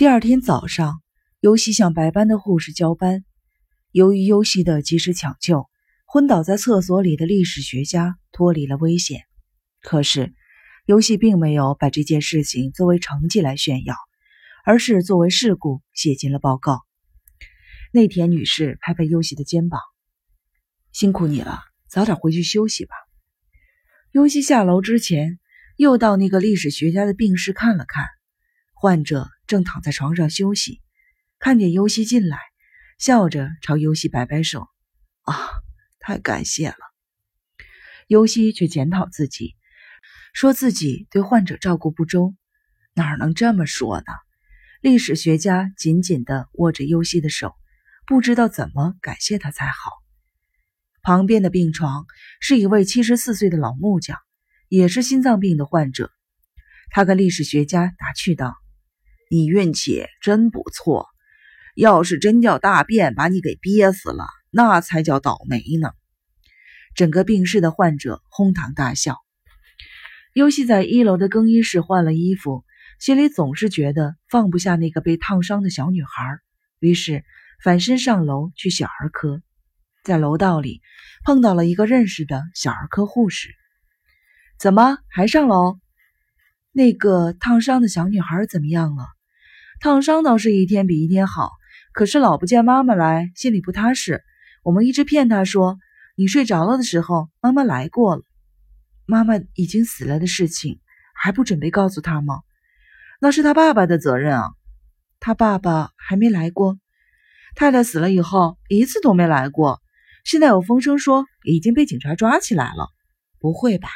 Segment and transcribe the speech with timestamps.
[0.00, 1.02] 第二天早上，
[1.40, 3.22] 尤西向白班的护士交班。
[3.92, 5.68] 由于尤西的及时抢救，
[6.06, 9.24] 昏倒在厕所里的历史学家脱离了危险。
[9.82, 10.32] 可是，
[10.86, 13.94] 尤西并没有把这件事情作为成绩来炫耀，
[14.64, 16.80] 而是作为事故写进了报告。
[17.92, 19.82] 内田女士拍拍尤西的肩膀
[20.92, 21.60] ：“辛苦你了，
[21.90, 22.94] 早点回去休息吧。”
[24.12, 25.38] 尤西下楼之前，
[25.76, 28.06] 又到那个历史学家的病室看了看。
[28.72, 30.80] 患者正躺在床上休息，
[31.40, 32.38] 看见尤西进来，
[32.98, 34.68] 笑着朝尤西摆摆手
[35.26, 35.34] ：“啊，
[35.98, 36.76] 太感谢了。”
[38.06, 39.56] 尤西却检讨自己，
[40.32, 42.36] 说自己对患者照顾不周，
[42.94, 44.06] 哪能这么说呢？
[44.80, 47.56] 历史学家紧紧地握着尤西的手，
[48.06, 49.90] 不知道怎么感谢他才好。
[51.02, 52.06] 旁边的病床
[52.40, 54.16] 是一位七十四岁的老木匠，
[54.68, 56.12] 也是心脏病的患者。
[56.90, 58.59] 他跟历史学家打趣道。
[59.32, 61.06] 你运气真不错，
[61.76, 65.92] 要是真叫大便把你给憋死了，那才叫倒霉呢！
[66.96, 69.18] 整个病室的患者哄堂大笑。
[70.34, 72.64] 尤西在一楼的更衣室换了衣服，
[72.98, 76.10] 心里总是觉得放不下那个被烫伤的小女孩，
[76.80, 77.24] 于是
[77.62, 79.40] 反身上楼去小儿科。
[80.02, 80.82] 在楼道里
[81.24, 83.48] 碰到了一个认识的小儿科护士，
[84.58, 85.78] 怎么还上楼？
[86.72, 89.06] 那个烫伤的小女孩怎么样了？
[89.80, 91.52] 烫伤倒是一天比一天好，
[91.94, 94.22] 可是老不见妈妈来，心里不踏实。
[94.62, 95.78] 我们一直骗他说，
[96.16, 98.22] 你睡着了的时候，妈妈来过了。
[99.06, 100.80] 妈妈已经死了的事情，
[101.14, 102.40] 还不准备告诉他吗？
[103.22, 104.50] 那是他爸爸的责任啊。
[105.18, 106.76] 他爸爸还没来过，
[107.54, 109.80] 太太死了以后一次都没来过。
[110.24, 112.90] 现在有风声说已经被警察抓起来了。
[113.38, 113.88] 不会吧？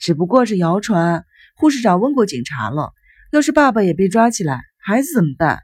[0.00, 1.24] 只不过是谣传。
[1.54, 2.92] 护士长问过警察了，
[3.30, 4.60] 要是爸爸也被抓起来。
[4.84, 5.60] 孩子怎么办？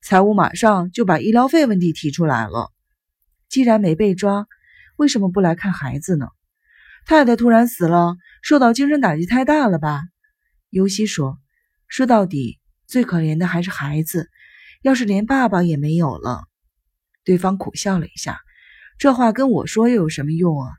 [0.00, 2.70] 财务马上就把医疗费问题提出来了。
[3.48, 4.46] 既然没被抓，
[4.94, 6.28] 为什么不来看孩子呢？
[7.04, 10.02] 太太突然死了，受到精神打击太大了吧？
[10.68, 11.40] 尤西说
[11.88, 14.30] ：“说到底，最可怜的还是孩子。
[14.82, 16.44] 要是连爸爸也没有了。”
[17.24, 18.38] 对方苦笑了一下
[18.98, 20.70] ：“这话跟我说又有什么用啊？”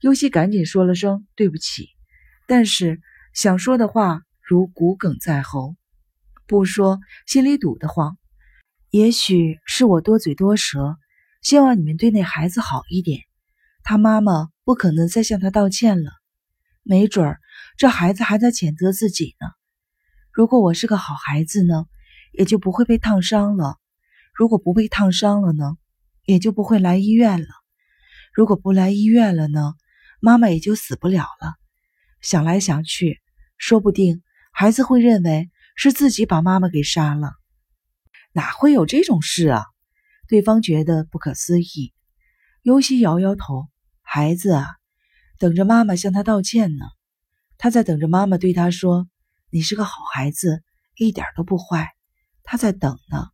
[0.00, 1.88] 尤西赶紧说了声对不起，
[2.46, 3.00] 但是
[3.34, 5.74] 想说的话如骨鲠在喉。
[6.48, 8.16] 不说，心里堵得慌。
[8.88, 10.96] 也许是我多嘴多舌，
[11.42, 13.20] 希望你们对那孩子好一点。
[13.82, 16.10] 他妈妈不可能再向他道歉了，
[16.82, 17.38] 没准儿
[17.76, 19.46] 这孩子还在谴责自己呢。
[20.32, 21.84] 如果我是个好孩子呢，
[22.32, 23.74] 也就不会被烫伤了；
[24.32, 25.76] 如果不被烫伤了呢，
[26.24, 27.48] 也就不会来医院了；
[28.32, 29.74] 如果不来医院了呢，
[30.18, 31.56] 妈妈也就死不了了。
[32.22, 33.20] 想来想去，
[33.58, 35.50] 说不定孩子会认为。
[35.80, 37.34] 是自己把妈妈给杀了，
[38.32, 39.64] 哪会有这种事啊？
[40.26, 41.94] 对方觉得不可思议。
[42.62, 43.68] 尤西摇摇头
[44.02, 44.66] ：“孩子啊，
[45.38, 46.84] 等着妈妈向他道歉呢。
[47.58, 49.08] 他在等着妈妈对他说
[49.50, 50.64] ：‘你是个好孩子，
[50.96, 51.92] 一点都不坏。’
[52.42, 53.28] 他在等呢。”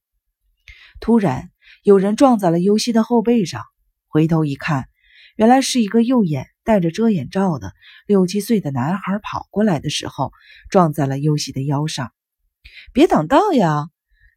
[1.00, 1.50] 突然，
[1.82, 3.62] 有人撞在了尤西的后背上。
[4.06, 4.90] 回头一看，
[5.36, 7.72] 原来是一个右眼戴着遮眼罩的
[8.06, 10.30] 六七岁的男孩跑过来的时候，
[10.68, 12.12] 撞在了尤西的腰上。
[12.92, 13.88] 别挡道呀！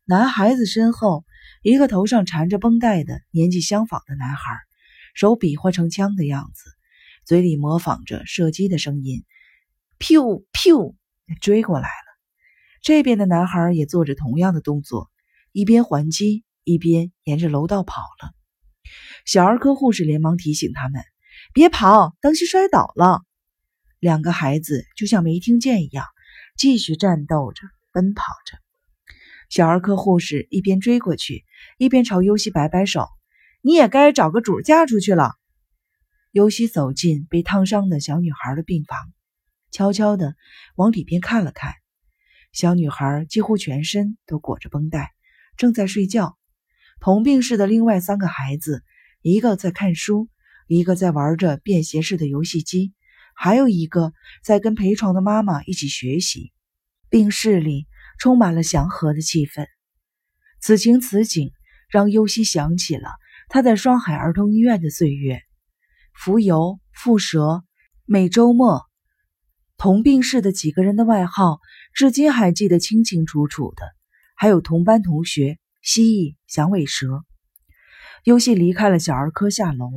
[0.05, 1.25] 男孩子身后，
[1.61, 4.53] 一个头上缠着绷带的年纪相仿的男孩，
[5.13, 6.71] 手比划成枪的样子，
[7.25, 9.25] 嘴里模仿着射击的声音，
[9.99, 10.95] 噗噗，
[11.41, 12.07] 追过来了。
[12.81, 15.11] 这边的男孩也做着同样的动作，
[15.51, 18.31] 一边还击，一边沿着楼道跑了。
[19.25, 21.03] 小儿科护士连忙提醒他们
[21.53, 23.23] ：“别跑，当心摔倒了。”
[23.99, 26.05] 两个孩子就像没听见一样，
[26.57, 27.67] 继续战斗着。
[27.97, 28.59] 奔跑着，
[29.49, 31.45] 小儿科护士一边追过去，
[31.79, 33.07] 一边朝尤西摆摆手
[33.63, 35.31] ：“你也该找个主嫁出去了。”
[36.31, 38.99] 尤西走进被烫伤的小女孩的病房，
[39.71, 40.35] 悄悄地
[40.75, 41.73] 往里边看了看。
[42.51, 45.13] 小女孩几乎全身都裹着绷带，
[45.57, 46.37] 正在睡觉。
[46.99, 48.83] 同病室的另外三个孩子，
[49.23, 50.29] 一个在看书，
[50.67, 52.93] 一个在玩着便携式的游戏机，
[53.33, 54.13] 还有一个
[54.43, 56.53] 在跟陪床的妈妈一起学习。
[57.09, 57.87] 病室里
[58.19, 59.65] 充满了祥和的气氛，
[60.59, 61.51] 此情此景
[61.89, 63.09] 让尤西想起了
[63.47, 65.41] 他在双海儿童医院的岁月。
[66.13, 67.63] 浮游、蝮蛇，
[68.05, 68.83] 每周末
[69.77, 71.59] 同病室的几个人的外号，
[71.93, 73.83] 至今还记得清清楚楚的。
[74.35, 77.23] 还有同班同学蜥蜴、响尾蛇。
[78.23, 79.91] 尤西离开了小儿科，下楼，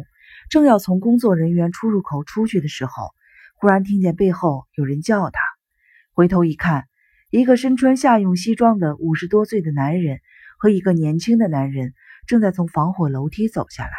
[0.50, 3.10] 正要从工作人员出入口出去的时候，
[3.56, 5.40] 忽然听见背后有人叫他，
[6.12, 6.89] 回头一看。
[7.30, 10.18] 一个身穿夏用西装的五十多岁的男人
[10.58, 11.94] 和一个年轻的男人
[12.26, 13.92] 正在从防火楼梯走下来。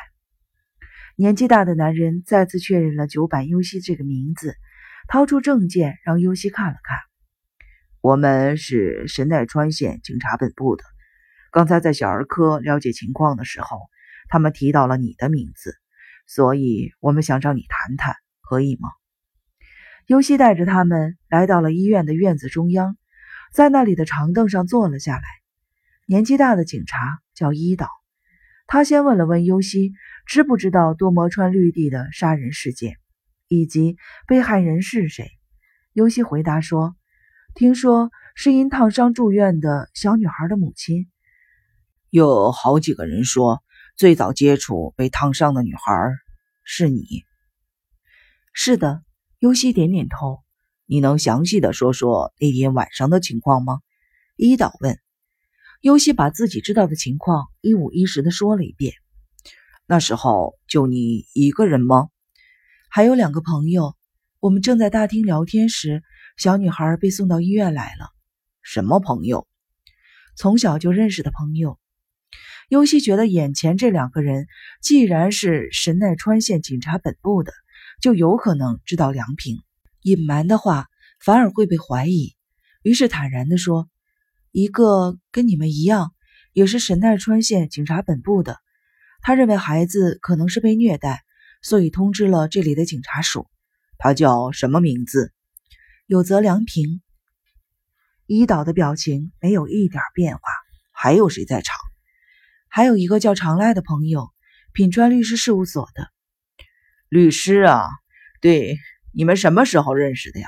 [1.16, 4.56] 年纪大的男人再次确认了九板优希这个名字，
[5.08, 6.98] 掏出证件让优希看了看。
[8.02, 10.84] 我们是神奈川县警察本部的，
[11.54, 13.80] 刚才在小儿科了解情况的时候，
[14.28, 15.74] 他们提到了你的名字，
[16.28, 18.90] 所以我们想找你谈谈，可以吗？
[20.08, 22.98] 优希带着他们来到了医院的院子中央，
[23.52, 25.24] 在那里的长凳上坐了下来。
[26.06, 27.90] 年纪大的警察叫伊岛，
[28.66, 29.94] 他先问了问优希
[30.26, 32.98] 知不知道多摩川绿地的杀人事件，
[33.48, 35.30] 以及被害人是谁。
[35.94, 36.96] 优希回答说。
[37.54, 41.12] 听说是因烫伤住院的小女孩的母亲。
[42.10, 43.62] 有好几个人说，
[43.98, 46.12] 最早接触被烫伤的女孩
[46.64, 47.04] 是你。
[48.54, 49.04] 是的，
[49.40, 50.40] 尤西点点头。
[50.92, 53.80] 你能详细的说说那天晚上的情况吗？
[54.36, 55.00] 伊岛问。
[55.80, 58.92] 尤西把自己知道的情况一五一十的说了一遍。
[59.86, 62.10] 那时候就你一个人吗？
[62.90, 63.96] 还有两个朋友。
[64.42, 66.04] 我们正在大厅聊天时。
[66.36, 68.10] 小女孩被送到医院来了。
[68.62, 69.48] 什么朋友？
[70.36, 71.80] 从小就认识的朋友。
[72.68, 74.46] 尤西觉得眼前这两个人，
[74.82, 77.54] 既然是神奈川县警察本部的，
[78.02, 79.62] 就有可能知道梁平。
[80.02, 80.88] 隐瞒的话，
[81.20, 82.36] 反而会被怀疑。
[82.84, 83.90] 于是坦然地说
[84.52, 86.14] ：“一个跟你们一样，
[86.54, 88.58] 也是神奈川县警察本部的。
[89.22, 91.24] 他认为孩子可能是被虐待，
[91.62, 93.48] 所以通知了这里的警察署。
[93.98, 95.34] 他叫什么名字？”
[96.08, 97.02] 有泽良平，
[98.26, 100.42] 伊岛的表情没有一点变化。
[100.92, 101.78] 还有谁在场？
[102.68, 104.30] 还有一个叫长濑的朋友，
[104.74, 106.10] 品川律师事务所的
[107.10, 107.86] 律师啊。
[108.42, 108.78] 对，
[109.14, 110.48] 你们什么时候认识的呀？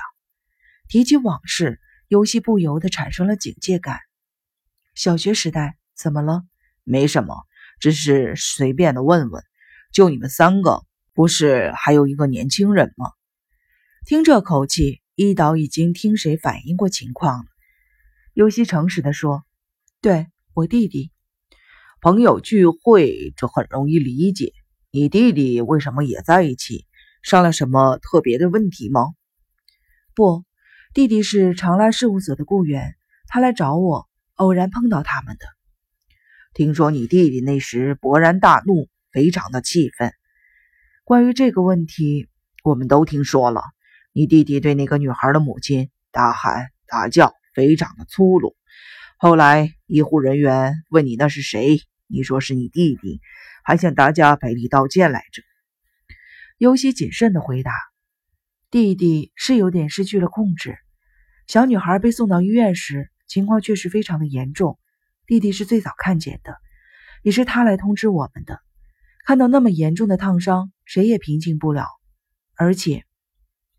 [0.88, 3.98] 提起往事，尤西不由得产生了警戒感。
[4.94, 6.44] 小学时代，怎么了？
[6.82, 7.44] 没什么，
[7.78, 9.42] 只是随便的问问。
[9.92, 10.82] 就你们三个，
[11.12, 13.10] 不是还有一个年轻人吗？
[14.06, 15.00] 听这口气。
[15.16, 17.44] 伊岛已经听谁反映过情况了。
[18.32, 19.44] 尤西诚实的说
[20.02, 21.12] ：“对我弟弟，
[22.00, 24.52] 朋友聚会这很容易理解。
[24.90, 26.84] 你弟弟为什么也在一起？
[27.24, 29.14] 商量什么特别的问题吗
[30.14, 30.44] ？”“不，
[30.92, 32.94] 弟弟是长拉事务所的雇员，
[33.26, 35.46] 他来找我，偶然碰到他们的。
[36.52, 40.12] 听说你弟弟那时勃然大怒，非常的气愤。
[41.02, 42.28] 关于这个问题，
[42.62, 43.62] 我们都听说了。”
[44.16, 48.54] 你弟弟对那个女孩的母亲大喊大叫，非常的粗鲁。
[49.18, 53.20] 后来医护人员问你那是谁，你说是你弟弟，
[53.64, 55.42] 还向大家赔礼道歉来着。
[56.56, 57.72] 尤西谨慎的回答
[58.70, 60.76] ：“弟弟是有点失去了控制。
[61.48, 64.78] 小女孩被送到医院时，情况确实非常的严重。
[65.26, 66.56] 弟弟是最早看见的，
[67.22, 68.60] 也是他来通知我们的。
[69.26, 71.86] 看到那么严重的烫伤，谁也平静不了，
[72.54, 73.04] 而且……”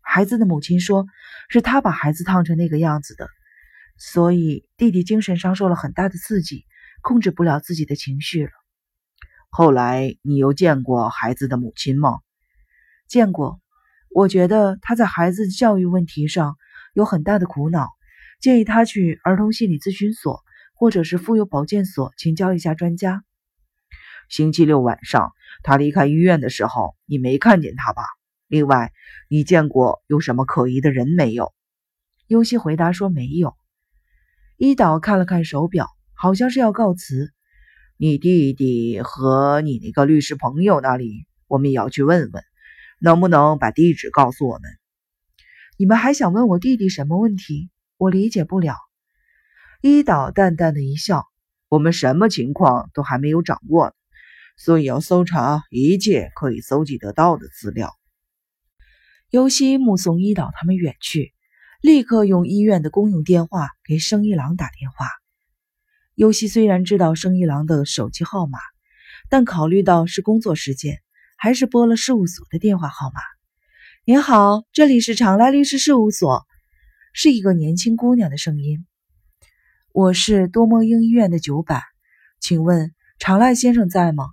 [0.02, 1.06] 孩子的母亲说
[1.48, 3.26] ：“是他把孩子烫成那个样子的，
[3.96, 6.66] 所以弟弟精神上受了很大的刺激，
[7.00, 8.50] 控制不了自己的情绪了。”
[9.48, 12.18] 后来你又见过孩子的母亲吗？
[13.08, 13.60] 见过。
[14.10, 16.56] 我觉得他在孩子教育问题上
[16.94, 17.88] 有很大的苦恼，
[18.40, 20.42] 建议他去儿童心理咨询所
[20.74, 23.22] 或者是妇幼保健所请教一下专家。
[24.28, 25.32] 星期六晚上
[25.62, 28.02] 他离开医院的时候，你没看见他吧？
[28.48, 28.92] 另外，
[29.28, 31.52] 你见过有什么可疑的人没有？
[32.26, 33.54] 优西回答说没有。
[34.56, 37.32] 伊岛看了看手表，好像是要告辞。
[37.98, 42.42] 你弟弟和你那个律师朋友那里，我们也要去问问，
[43.00, 44.70] 能不能把地址告诉我们？
[45.78, 47.70] 你们还想问我弟弟什么问题？
[47.98, 48.76] 我理解不了。
[49.82, 51.26] 伊岛淡淡的一笑
[51.68, 53.94] ：“我们什么情况都还没有掌握，
[54.56, 57.94] 所以要搜查一切可以搜集得到的资料。”
[59.30, 61.34] 尤西目送伊岛他们远去，
[61.82, 65.08] 立刻用医院的公用电话给生一郎打电话。
[66.14, 68.58] 尤西虽然知道生一郎的手机号码，
[69.28, 71.02] 但考虑到是工作时间，
[71.46, 73.20] 还是拨了事务所的电话号码。
[74.04, 76.44] 您好，这里是长来律师事务所，
[77.12, 78.84] 是一个年轻姑娘的声音。
[79.92, 81.82] 我是多梦英医院的九板，
[82.40, 84.24] 请问长濑先生在吗？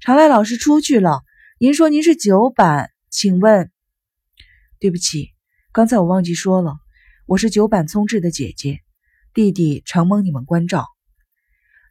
[0.00, 1.20] 长濑老师出去了。
[1.60, 3.70] 您说您是九板，请问？
[4.80, 5.28] 对不起，
[5.70, 6.74] 刚才我忘记说了，
[7.26, 8.80] 我是九板聪志的姐姐，
[9.34, 10.84] 弟弟承蒙你们关照。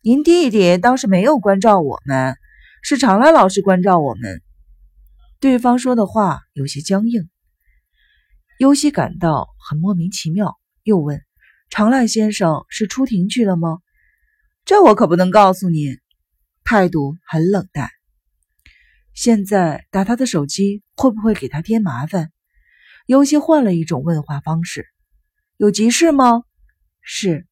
[0.04, 2.36] 您弟弟倒是没有关照我们，
[2.84, 4.42] 是常来老师关照我们。
[5.40, 7.30] 对方说的话有些僵硬，
[8.58, 11.24] 尤西感到很莫名其妙，又问
[11.72, 13.80] ：“长濑先生是出庭去了吗？
[14.66, 15.98] 这我可不能告诉你。
[16.66, 17.90] 态度很冷淡。
[19.14, 22.34] 现在打他的手机会不会给他添麻烦？
[23.06, 24.88] 尤其换了一种问话方式。
[25.56, 26.44] 有急事吗？
[27.02, 27.48] 是。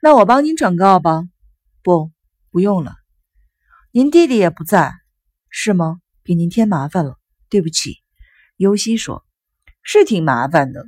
[0.00, 1.24] 那我帮您转告吧。
[1.82, 2.12] 不，
[2.50, 2.94] 不用了。
[3.90, 4.94] 您弟弟也不在，
[5.50, 6.00] 是吗？
[6.24, 7.18] 给您添麻烦了，
[7.50, 7.98] 对不起。
[8.56, 9.24] 尤西说
[9.82, 10.86] ：“是挺麻烦的。”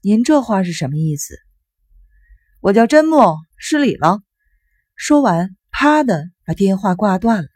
[0.00, 1.38] 您这话是什么意思？
[2.60, 4.22] 我叫真木，失礼了。
[4.96, 7.48] 说完，啪的把电话挂断了。